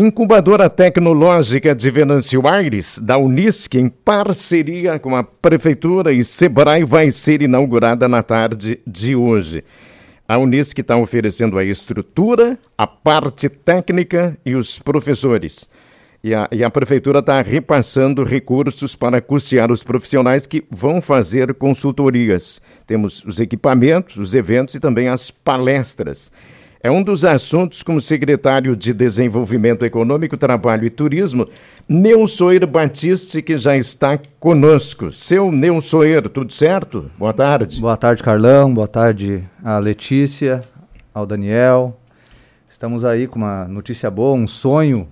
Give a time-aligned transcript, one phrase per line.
[0.00, 7.10] Incubadora Tecnológica de Venâncio Aires, da Unisc, em parceria com a Prefeitura e Sebrae, vai
[7.10, 9.62] ser inaugurada na tarde de hoje.
[10.26, 15.68] A Unisc está oferecendo a estrutura, a parte técnica e os professores.
[16.24, 21.52] E a, e a Prefeitura está repassando recursos para custear os profissionais que vão fazer
[21.52, 22.62] consultorias.
[22.86, 26.32] Temos os equipamentos, os eventos e também as palestras.
[26.82, 31.46] É um dos assuntos como secretário de Desenvolvimento Econômico, Trabalho e Turismo,
[31.86, 35.12] Neusoir Batiste, que já está conosco.
[35.12, 37.10] Seu Neusoir, tudo certo?
[37.18, 37.78] Boa tarde.
[37.82, 38.72] Boa tarde, Carlão.
[38.72, 40.62] Boa tarde a Letícia,
[41.12, 42.00] ao Daniel.
[42.66, 45.06] Estamos aí com uma notícia boa, um sonho.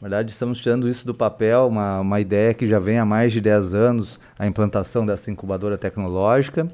[0.00, 3.32] Na verdade, estamos tirando isso do papel, uma, uma ideia que já vem há mais
[3.32, 6.68] de 10 anos, a implantação dessa incubadora tecnológica.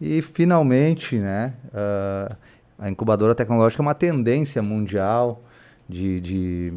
[0.00, 2.36] E, finalmente, né, uh,
[2.82, 5.40] a incubadora tecnológica é uma tendência mundial
[5.88, 6.72] de, de,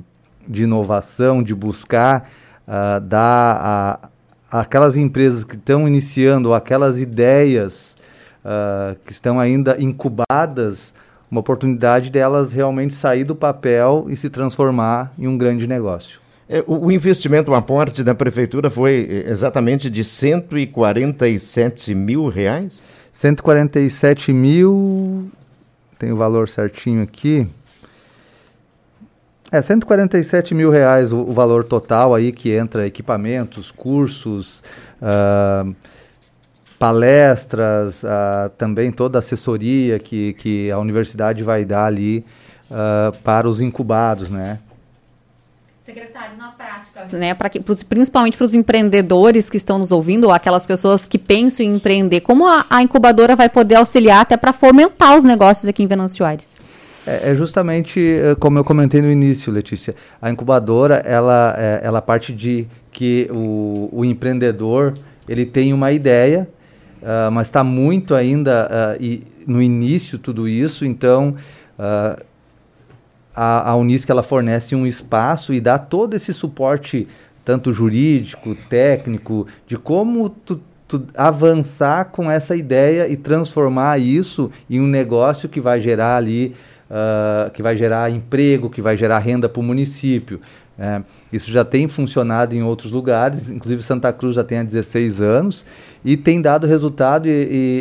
[0.48, 2.30] de inovação, de buscar
[2.68, 7.98] uh, dar a, aquelas empresas que estão iniciando, aquelas ideias
[8.46, 10.94] uh, que estão ainda incubadas,
[11.30, 16.20] uma oportunidade delas realmente sair do papel e se transformar em um grande negócio.
[16.48, 22.84] É, o investimento, o aporte da prefeitura foi eh, exatamente de 147 mil reais?
[23.12, 25.32] 147 mil
[25.98, 27.48] tem o valor certinho aqui.
[29.52, 34.64] É 147 mil reais o, o valor total aí que entra equipamentos, cursos,
[35.02, 35.74] uh,
[36.78, 42.26] palestras, uh, também toda a assessoria que, que a universidade vai dar ali
[42.70, 44.60] uh, para os incubados, né?
[45.86, 50.24] Secretário, na prática, né, pra que, pros, principalmente para os empreendedores que estão nos ouvindo,
[50.24, 54.36] ou aquelas pessoas que pensam em empreender, como a, a incubadora vai poder auxiliar até
[54.36, 56.58] para fomentar os negócios aqui em Venâncio Aires?
[57.06, 59.96] É, é, justamente eh, como eu comentei no início, Letícia.
[60.20, 64.96] A incubadora, ela, é, ela parte de que o, o empreendedor
[65.30, 66.50] ele tem uma ideia,
[67.04, 71.36] uh, mas está muito ainda uh, e no início tudo isso, então...
[71.78, 72.35] Uh,
[73.36, 77.08] a, a Unisc ela fornece um espaço e dá todo esse suporte,
[77.44, 84.80] tanto jurídico, técnico, de como tu, tu avançar com essa ideia e transformar isso em
[84.80, 86.56] um negócio que vai gerar ali,
[86.90, 90.40] uh, que vai gerar emprego, que vai gerar renda para o município.
[90.78, 95.22] É, isso já tem funcionado em outros lugares, inclusive Santa Cruz já tem há 16
[95.22, 95.66] anos
[96.04, 97.32] e tem dado resultado e,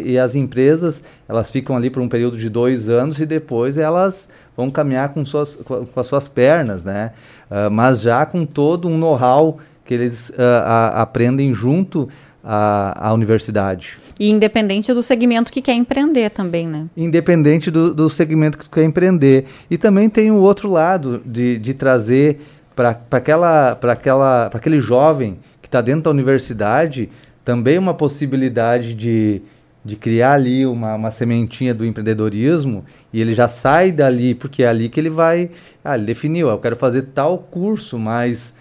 [0.07, 3.77] e, e as empresas elas ficam ali por um período de dois anos e depois
[3.77, 7.11] elas vão caminhar com, suas, com as suas pernas, né?
[7.51, 10.35] Uh, mas já com todo um know-how que eles uh,
[10.65, 12.09] a, aprendem junto
[12.43, 13.99] à, à universidade.
[14.19, 16.87] E independente do segmento que quer empreender também, né?
[16.97, 19.47] Independente do, do segmento que quer empreender.
[19.69, 22.41] E também tem o outro lado de, de trazer
[22.75, 27.09] para aquela, aquela, aquele jovem que está dentro da universidade
[27.45, 29.43] também uma possibilidade de,
[29.85, 34.69] de criar ali uma, uma sementinha do empreendedorismo e ele já sai dali, porque é
[34.69, 35.51] ali que ele vai.
[35.85, 38.55] Ah, ele definiu, eu quero fazer tal curso, mas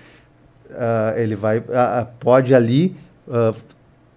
[0.69, 1.59] uh, ele vai.
[1.59, 2.95] Uh, pode ali
[3.27, 3.55] uh,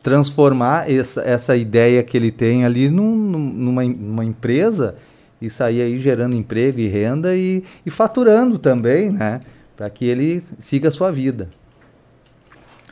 [0.03, 4.97] transformar essa, essa ideia que ele tem ali num, numa, numa empresa
[5.41, 9.39] e sair aí gerando emprego e renda e, e faturando também, né?
[9.77, 11.49] Para que ele siga a sua vida.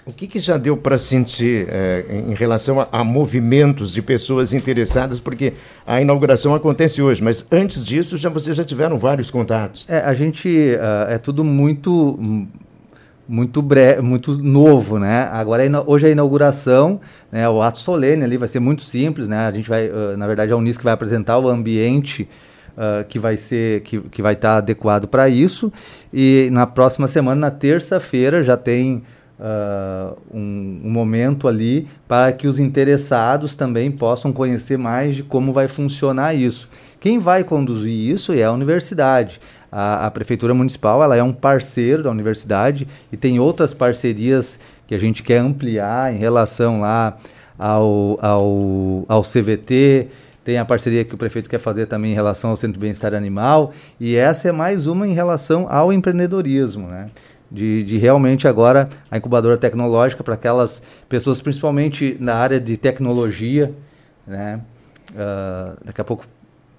[0.06, 4.52] O que, que já deu para sentir é, em relação a, a, movimentos de pessoas
[4.52, 5.18] interessadas?
[5.18, 5.54] Porque
[5.86, 9.86] a inauguração acontece hoje, mas antes disso já vocês já tiveram vários contatos.
[9.88, 12.18] É, a gente uh, é tudo muito
[13.26, 15.30] muito breve, muito novo, né?
[15.32, 17.00] Agora hoje é a inauguração,
[17.32, 17.48] né?
[17.48, 19.46] O ato solene ali vai ser muito simples, né?
[19.46, 22.28] A gente vai, uh, na verdade, a Unisc vai apresentar o ambiente
[22.74, 25.72] Uh, que vai ser que, que vai estar tá adequado para isso
[26.12, 29.04] e na próxima semana na terça-feira já tem
[29.38, 35.52] uh, um, um, momento ali para que os interessados também possam conhecer mais de como
[35.52, 36.68] vai funcionar isso.
[37.00, 39.40] Quem vai conduzir isso é a universidade.
[39.70, 44.94] A, a Prefeitura Municipal ela é um parceiro da universidade e tem outras parcerias que
[44.94, 47.16] a gente quer ampliar em relação lá
[47.58, 50.08] ao, ao, ao CVT,
[50.44, 53.14] tem a parceria que o prefeito quer fazer também em relação ao Centro de Bem-Estar
[53.14, 57.06] Animal, e essa é mais uma em relação ao empreendedorismo, né?
[57.54, 63.72] de, de realmente agora a incubadora tecnológica para aquelas pessoas, principalmente na área de tecnologia,
[64.26, 64.60] né?
[65.12, 66.26] Uh, daqui a pouco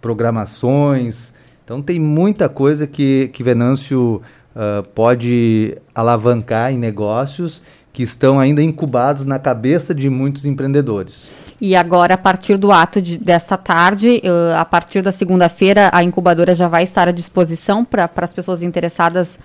[0.01, 1.33] programações.
[1.63, 4.21] Então tem muita coisa que, que Venâncio
[4.53, 7.61] uh, pode alavancar em negócios
[7.95, 11.31] que estão ainda incubados na cabeça de muitos empreendedores.
[11.61, 16.03] E agora, a partir do ato de, desta tarde, uh, a partir da segunda-feira, a
[16.03, 19.39] incubadora já vai estar à disposição para as pessoas interessadas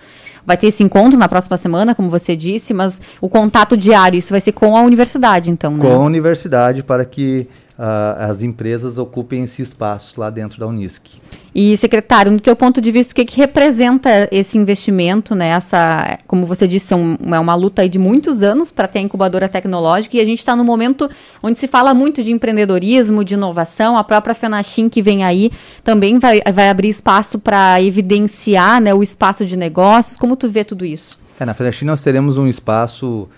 [0.44, 4.32] vai ter esse encontro na próxima semana, como você disse, mas o contato diário, isso
[4.32, 5.84] vai ser com a universidade, então, né?
[5.84, 7.46] Com a universidade, para que
[7.78, 11.06] uh, as empresas ocupem esse espaço lá dentro da Unisc.
[11.54, 15.48] E, secretário, no teu ponto de vista, o que, que representa esse investimento, né?
[15.48, 19.02] Essa, como você disse, é, um, é uma luta de muitos anos para ter a
[19.02, 21.10] incubadora tecnológica e a gente está no momento
[21.42, 23.98] onde se fala muito de empreendedorismo, de inovação.
[23.98, 25.50] A própria Fenachim que vem aí
[25.82, 30.16] também vai, vai abrir espaço para evidenciar né, o espaço de negócios.
[30.16, 31.18] Como tu vê tudo isso?
[31.38, 33.28] É, na Fenachim nós teremos um espaço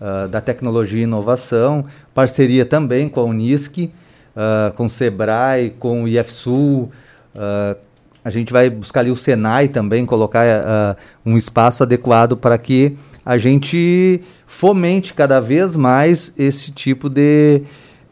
[0.00, 6.04] uh, da tecnologia e inovação, parceria também com a Unisc, uh, com o Sebrae, com
[6.04, 6.90] o IFSul,
[7.34, 7.76] Uh,
[8.24, 12.96] a gente vai buscar ali o Senai também, colocar uh, um espaço adequado para que
[13.24, 17.62] a gente fomente cada vez mais esse tipo de,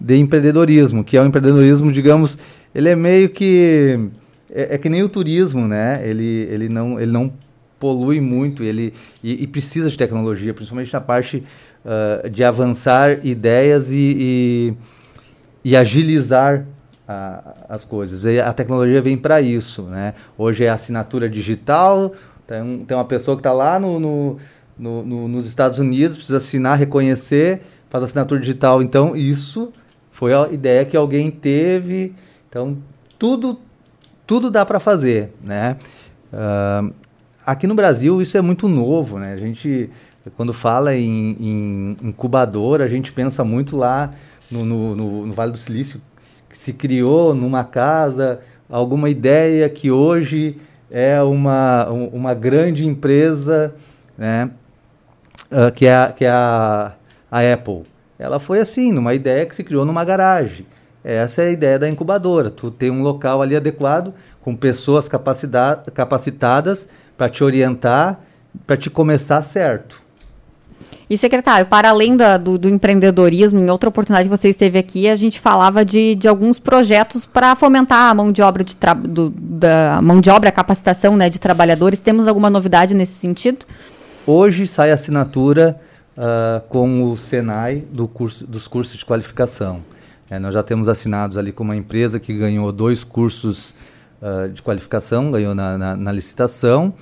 [0.01, 2.39] de empreendedorismo, que é um empreendedorismo, digamos,
[2.75, 4.09] ele é meio que
[4.51, 6.01] é, é, que nem o turismo, né?
[6.07, 7.33] Ele, ele, não, ele não
[7.79, 11.45] polui muito, ele e, e precisa de tecnologia, principalmente na parte
[11.85, 14.75] uh, de avançar ideias e, e,
[15.65, 16.65] e agilizar
[17.09, 18.25] a, as coisas.
[18.25, 20.13] E a tecnologia vem para isso, né?
[20.37, 22.13] Hoje é assinatura digital,
[22.47, 24.37] tem, tem uma pessoa que está lá no, no,
[24.79, 28.83] no, no, nos Estados Unidos, precisa assinar, reconhecer, faz assinatura digital.
[28.83, 29.71] Então, isso
[30.13, 32.15] foi a ideia que alguém teve.
[32.49, 32.77] Então,
[33.19, 33.59] tudo,
[34.27, 35.77] tudo dá para fazer, né?
[36.31, 36.93] Uh,
[37.47, 39.33] aqui no Brasil, isso é muito novo, né?
[39.33, 39.89] A gente,
[40.37, 44.11] quando fala em, em incubadora, a gente pensa muito lá
[44.51, 46.01] no, no, no Vale do Silício,
[46.57, 50.59] se criou numa casa alguma ideia que hoje
[50.91, 53.75] é uma, uma grande empresa,
[54.17, 54.51] né,
[55.51, 56.93] uh, que é, que é a,
[57.31, 57.83] a Apple.
[58.19, 60.67] Ela foi assim, numa ideia que se criou numa garagem.
[61.05, 62.51] Essa é a ideia da incubadora.
[62.51, 64.13] Tu tem um local ali adequado,
[64.43, 68.21] com pessoas capacitadas para te orientar,
[68.67, 70.01] para te começar certo.
[71.11, 75.09] E, secretário, para além da, do, do, empreendedorismo, em outra oportunidade que você esteve aqui,
[75.09, 78.77] a gente falava de, de alguns projetos para fomentar a mão de obra de
[79.09, 81.99] do, da mão de obra, a capacitação né, de trabalhadores.
[81.99, 83.65] Temos alguma novidade nesse sentido?
[84.27, 85.81] Hoje sai a assinatura
[86.19, 89.81] uh, com o Senai do curso, dos cursos de qualificação.
[90.31, 93.75] É, nós já temos assinados ali com uma empresa que ganhou dois cursos
[94.21, 96.93] uh, de qualificação, ganhou na, na, na licitação.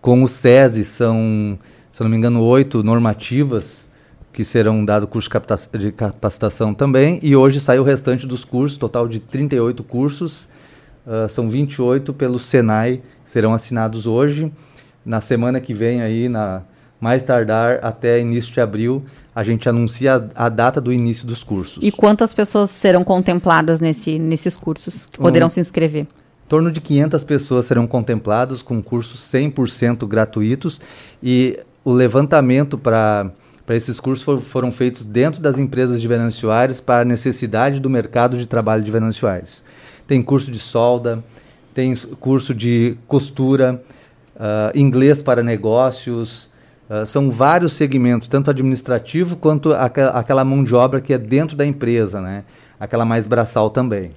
[0.00, 1.58] Com o SESI são
[1.98, 3.88] se não me engano, oito normativas
[4.32, 5.28] que serão dado curso
[5.76, 10.48] de capacitação também, e hoje sai o restante dos cursos, total de 38 cursos,
[11.04, 14.52] uh, são 28 pelo Senai, serão assinados hoje.
[15.04, 16.62] Na semana que vem, aí, na
[17.00, 19.04] mais tardar até início de abril,
[19.34, 21.82] a gente anuncia a, a data do início dos cursos.
[21.82, 26.02] E quantas pessoas serão contempladas nesse, nesses cursos que poderão um, se inscrever?
[26.02, 30.80] Em torno de 500 pessoas serão contempladas com cursos 100% gratuitos
[31.20, 33.32] e o levantamento para
[33.70, 37.88] esses cursos for, foram feitos dentro das empresas de Venâncio Aires para a necessidade do
[37.88, 39.64] mercado de trabalho de Venâncio Aires.
[40.06, 41.24] Tem curso de solda,
[41.72, 43.82] tem curso de costura,
[44.36, 46.50] uh, inglês para negócios,
[46.90, 51.64] uh, são vários segmentos, tanto administrativo quanto aquela mão de obra que é dentro da
[51.64, 52.44] empresa, né?
[52.78, 54.10] aquela mais braçal também.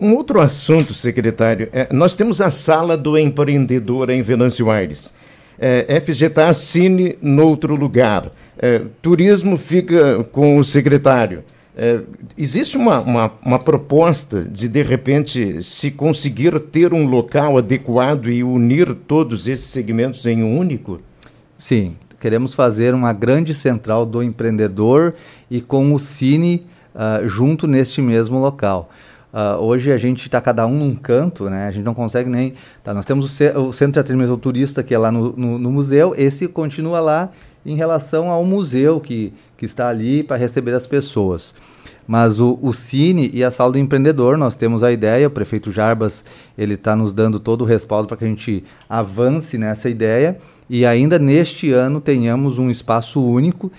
[0.00, 5.25] Um outro assunto, secretário, é, nós temos a sala do empreendedor em Venâncio Aires
[5.58, 8.30] é, FGTA assine noutro lugar.
[8.58, 11.42] É, turismo fica com o secretário.
[11.76, 12.00] É,
[12.38, 18.42] existe uma, uma, uma, proposta de, de repente, se conseguir ter um local adequado e
[18.42, 21.00] unir todos esses segmentos em um único?
[21.58, 25.14] Sim, queremos fazer uma grande central do empreendedor
[25.50, 26.64] e com o Cine
[26.94, 28.90] uh, junto neste mesmo local.
[29.32, 31.66] Uh, hoje a gente está cada um num canto, né?
[31.66, 32.54] A gente não consegue nem.
[32.82, 35.58] Tá, nós temos o, ce o Centro de Atendimento Turista, que é lá no, no,
[35.58, 37.30] no, museu, esse continua lá
[37.64, 41.54] em relação ao museu que, que está ali para receber as pessoas.
[42.06, 45.72] Mas o, o Cine e a Sala do Empreendedor, nós temos a ideia, o prefeito
[45.72, 46.24] Jarbas
[46.56, 50.38] ele está nos dando todo o respaldo para que a gente avance nessa ideia
[50.70, 53.72] e ainda neste ano tenhamos um espaço único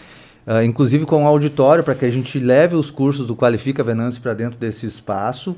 [0.48, 4.22] Uh, inclusive com um auditório para que a gente leve os cursos do Qualifica Venâncio
[4.22, 5.58] para dentro desse espaço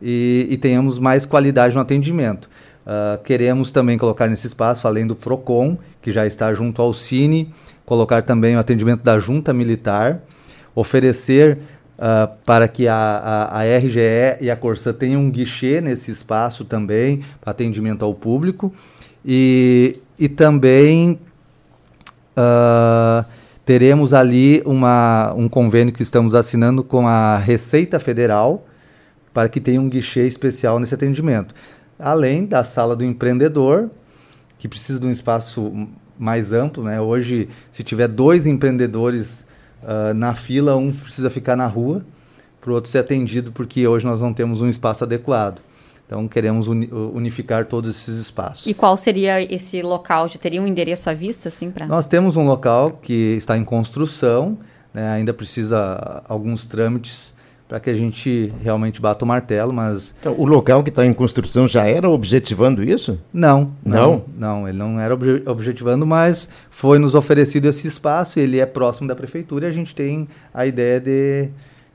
[0.00, 2.48] e, e, tenhamos mais qualidade no atendimento.
[2.86, 7.52] Uh, queremos também colocar nesse espaço, além do PROCON, que já está junto ao Cine,
[7.84, 10.20] colocar também o atendimento da Junta Militar,
[10.72, 11.58] oferecer
[11.98, 16.64] uh, para que a, a, a, RGE e a Corsã tenham um guichê nesse espaço
[16.64, 18.72] também, para atendimento ao público,
[19.26, 21.18] e, e também.
[22.36, 28.66] Uh, teremos ali uma, um convênio que estamos assinando com a Receita Federal
[29.32, 31.54] para que tenha um guichê especial nesse atendimento.
[31.98, 33.90] Além da sala do empreendedor,
[34.58, 35.88] que precisa de um espaço
[36.18, 36.84] mais amplo.
[36.84, 37.00] Né?
[37.00, 39.46] Hoje, se tiver dois empreendedores
[39.82, 42.04] uh, na fila, um precisa ficar na rua
[42.60, 45.60] para o outro ser atendido, porque hoje nós não temos um espaço adequado.
[46.12, 48.66] Então queremos uni unificar todos esses espaços.
[48.66, 50.28] E qual seria esse local?
[50.28, 51.86] Já teria um endereço à vista, assim, para?
[51.86, 54.58] Nós temos um local que está em construção,
[54.92, 55.08] né?
[55.08, 57.34] ainda precisa alguns trâmites
[57.66, 60.14] para que a gente realmente bata o martelo, mas...
[60.20, 63.18] Então, o local que está em construção já era objetivando isso?
[63.32, 68.38] Não, não, não, não ele não era obje objetivando, mas foi nos oferecido esse espaço,
[68.38, 71.48] ele é próximo da prefeitura e a gente tem a ideia de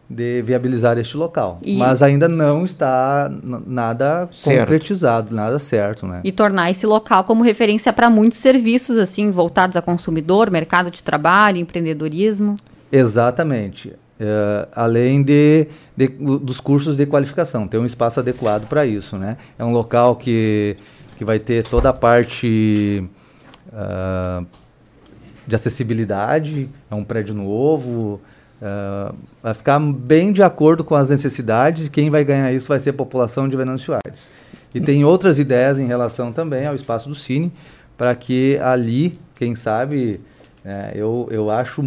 [0.10, 1.60] de viabilizar este local.
[1.62, 1.78] E...
[1.78, 3.30] Mas ainda não está
[3.66, 4.60] nada certo.
[4.60, 6.22] concretizado, nada certo, né?
[6.24, 11.04] E tornar esse local como referência para muitos serviços assim voltados a consumidor, mercado de
[11.04, 12.58] trabalho, empreendedorismo.
[12.92, 13.90] Exatamente.
[14.20, 19.38] Uh, além de, de, dos cursos de qualificação, tem um espaço adequado para isso, né?
[19.60, 20.78] É um local que,
[21.18, 23.04] que vai ter toda a parte
[23.68, 24.44] uh,
[25.46, 28.20] de acessibilidade, é um prédio novo,
[28.62, 31.90] Uh, vai ficar bem de acordo com as necessidades.
[31.90, 34.28] Quem vai ganhar isso vai ser a população de Venâncio Aires.
[34.74, 37.52] E tem outras ideias em relação também ao espaço do Cine,
[37.98, 40.20] para que ali, quem sabe,
[40.64, 41.82] é, eu, eu acho,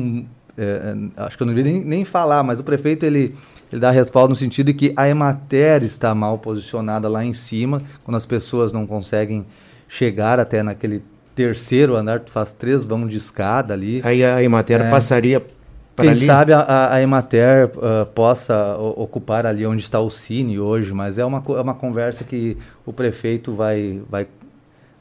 [0.57, 3.35] é, acho que eu não devia nem, nem falar, mas o prefeito ele,
[3.71, 7.81] ele dá respaldo no sentido de que a Emater está mal posicionada lá em cima,
[8.05, 9.45] quando as pessoas não conseguem
[9.89, 11.03] chegar até naquele
[11.35, 14.01] terceiro andar, tu faz três vão de escada ali.
[14.05, 15.45] Aí a Emater é, passaria
[16.01, 16.27] quem ali?
[16.27, 21.25] sabe a, a Emater uh, possa ocupar ali onde está o Cine hoje, mas é
[21.25, 24.27] uma, é uma conversa que o prefeito vai, vai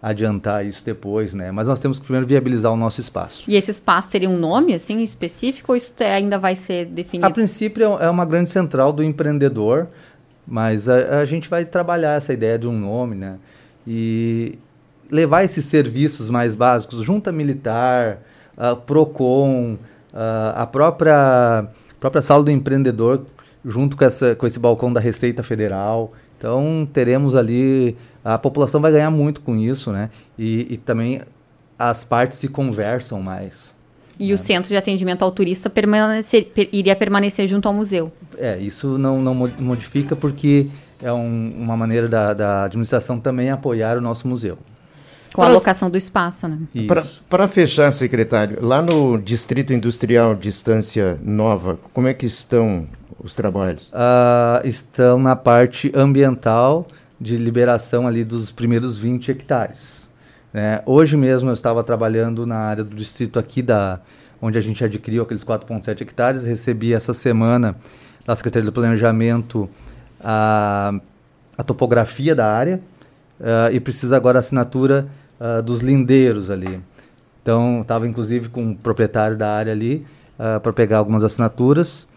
[0.02, 1.52] adiantar isso depois, né?
[1.52, 3.44] Mas nós temos que primeiro viabilizar o nosso espaço.
[3.48, 7.28] E esse espaço teria um nome assim específico ou isso ainda vai ser definido?
[7.28, 9.88] A princípio é, é uma grande central do empreendedor,
[10.48, 13.38] mas a, a gente vai trabalhar essa ideia de um nome, né?
[13.86, 14.58] E
[15.12, 18.20] levar esses serviços mais básicos, junta militar,
[18.58, 19.78] uh, Procon,
[20.14, 21.68] Uh, a própria,
[22.00, 23.26] própria sala do empreendedor,
[23.64, 26.14] junto com, essa, com esse balcão da Receita Federal.
[26.38, 27.96] Então, teremos ali.
[28.24, 30.10] A população vai ganhar muito com isso, né?
[30.38, 31.22] E, e também
[31.78, 33.76] as partes se conversam mais.
[34.20, 34.34] E né?
[34.34, 38.12] o centro de atendimento ao turista permanecer, per, iria permanecer junto ao museu?
[38.38, 40.68] É, isso não, não modifica porque
[41.02, 44.58] é um, uma maneira da, da administração também apoiar o nosso museu.
[45.40, 46.60] Com a alocação do espaço, né?
[47.30, 52.88] Para fechar, secretário, lá no Distrito Industrial Distância Nova, como é que estão
[53.24, 53.90] os trabalhos?
[53.90, 56.86] Uh, estão na parte ambiental
[57.20, 60.10] de liberação ali dos primeiros 20 hectares.
[60.54, 64.00] É, hoje mesmo eu estava trabalhando na área do distrito aqui da
[64.42, 66.46] onde a gente adquiriu aqueles 4,7 hectares.
[66.46, 67.76] Recebi essa semana
[68.26, 69.70] da Secretaria do Planejamento
[70.22, 70.94] a,
[71.58, 72.82] a topografia da área
[73.40, 75.08] uh, e precisa agora assinatura
[75.40, 76.80] uh, dos lindeiros ali.
[77.42, 80.06] Então, estava inclusive com o proprietário da área ali
[80.38, 82.08] uh, para pegar algumas assinaturas.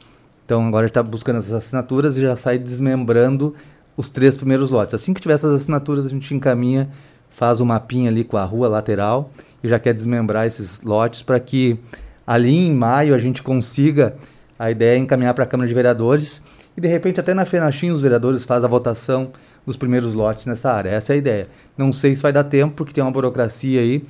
[0.45, 3.55] Então, agora está buscando essas assinaturas e já sai desmembrando
[3.97, 4.95] os três primeiros lotes.
[4.95, 6.89] Assim que tiver essas assinaturas, a gente encaminha,
[7.31, 9.31] faz um mapinha ali com a rua lateral
[9.63, 11.79] e já quer desmembrar esses lotes para que
[12.27, 14.15] ali em maio a gente consiga
[14.59, 16.41] a ideia é encaminhar para a Câmara de Vereadores
[16.77, 19.33] e de repente até na Fenachim os vereadores fazem a votação
[19.67, 20.91] dos primeiros lotes nessa área.
[20.91, 21.49] Essa é a ideia.
[21.77, 24.05] Não sei se vai dar tempo, porque tem uma burocracia aí,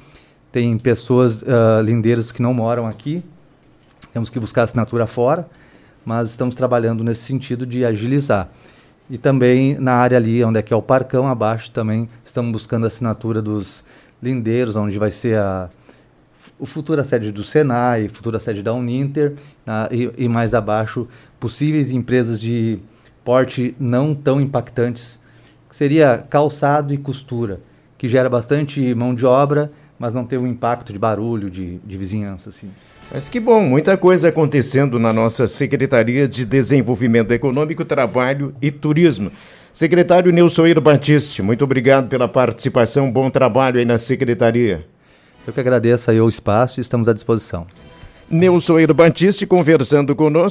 [0.51, 3.23] tem pessoas uh, lindeiras que não moram aqui,
[4.13, 5.49] temos que buscar assinatura fora,
[6.05, 8.49] mas estamos trabalhando nesse sentido de agilizar.
[9.09, 12.87] E também na área ali, onde é que é o Parcão, abaixo também estamos buscando
[12.87, 13.85] assinatura dos
[14.23, 15.69] lindeiros, onde vai ser a
[16.59, 19.35] o futura sede do Senai, futura sede da Uninter,
[19.67, 21.09] na, e, e mais abaixo,
[21.41, 22.79] possíveis empresas de
[23.25, 25.19] porte não tão impactantes
[25.73, 27.59] que seria calçado e costura,
[27.97, 31.97] que gera bastante mão de obra, mas não tem um impacto de barulho, de, de
[31.97, 32.51] vizinhança.
[32.51, 32.69] Assim.
[33.11, 39.33] Mas que bom, muita coisa acontecendo na nossa Secretaria de Desenvolvimento Econômico, Trabalho e Turismo.
[39.73, 44.85] Secretário Nilson Batiste, muito obrigado pela participação, bom trabalho aí na Secretaria.
[45.47, 47.67] Eu que agradeço aí o espaço e estamos à disposição.
[48.31, 50.51] Nilson Batiste conversando conosco.